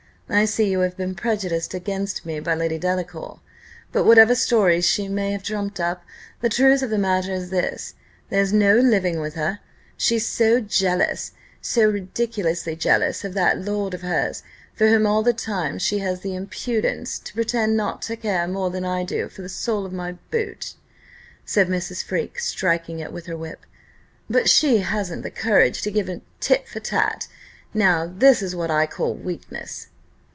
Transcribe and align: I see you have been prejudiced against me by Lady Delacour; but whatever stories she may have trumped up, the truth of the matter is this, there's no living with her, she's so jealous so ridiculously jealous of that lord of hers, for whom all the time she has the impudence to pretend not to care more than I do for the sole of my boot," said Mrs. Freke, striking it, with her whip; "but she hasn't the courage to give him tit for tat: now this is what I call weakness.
I 0.33 0.45
see 0.45 0.71
you 0.71 0.79
have 0.79 0.95
been 0.95 1.13
prejudiced 1.13 1.73
against 1.73 2.25
me 2.25 2.39
by 2.39 2.55
Lady 2.55 2.77
Delacour; 2.77 3.41
but 3.91 4.05
whatever 4.05 4.33
stories 4.33 4.87
she 4.87 5.09
may 5.09 5.31
have 5.33 5.43
trumped 5.43 5.77
up, 5.77 6.05
the 6.39 6.47
truth 6.47 6.81
of 6.81 6.89
the 6.89 6.97
matter 6.97 7.33
is 7.33 7.49
this, 7.49 7.95
there's 8.29 8.53
no 8.53 8.77
living 8.77 9.19
with 9.19 9.33
her, 9.35 9.59
she's 9.97 10.25
so 10.25 10.61
jealous 10.61 11.33
so 11.59 11.81
ridiculously 11.83 12.77
jealous 12.77 13.25
of 13.25 13.33
that 13.33 13.57
lord 13.59 13.93
of 13.93 14.03
hers, 14.03 14.41
for 14.73 14.87
whom 14.87 15.05
all 15.05 15.21
the 15.21 15.33
time 15.33 15.77
she 15.77 15.99
has 15.99 16.21
the 16.21 16.33
impudence 16.33 17.19
to 17.19 17.33
pretend 17.33 17.75
not 17.75 18.01
to 18.03 18.15
care 18.15 18.47
more 18.47 18.69
than 18.69 18.85
I 18.85 19.03
do 19.03 19.27
for 19.27 19.41
the 19.41 19.49
sole 19.49 19.85
of 19.85 19.91
my 19.91 20.13
boot," 20.31 20.75
said 21.43 21.67
Mrs. 21.67 22.05
Freke, 22.05 22.39
striking 22.39 22.99
it, 22.99 23.11
with 23.11 23.25
her 23.25 23.35
whip; 23.35 23.65
"but 24.29 24.47
she 24.49 24.77
hasn't 24.77 25.23
the 25.23 25.29
courage 25.29 25.81
to 25.81 25.91
give 25.91 26.07
him 26.07 26.21
tit 26.39 26.69
for 26.69 26.79
tat: 26.79 27.27
now 27.73 28.07
this 28.07 28.41
is 28.41 28.55
what 28.55 28.71
I 28.71 28.87
call 28.87 29.13
weakness. 29.13 29.87